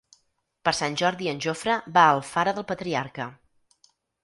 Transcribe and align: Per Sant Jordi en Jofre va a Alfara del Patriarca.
Per 0.67 0.71
Sant 0.77 0.97
Jordi 1.01 1.29
en 1.33 1.43
Jofre 1.47 1.77
va 1.99 2.05
a 2.07 2.15
Alfara 2.17 2.57
del 2.61 2.67
Patriarca. 2.73 3.31